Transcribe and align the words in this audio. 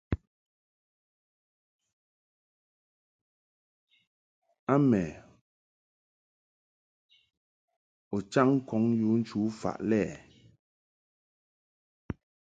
A 4.73 4.75
mɛ 4.89 5.03
u 8.15 8.17
chaŋ 8.31 8.49
ŋkɔŋ 8.57 8.83
yu 8.99 9.09
nchu 9.19 9.39
faʼ 9.59 9.77
lɛ. 9.89 10.01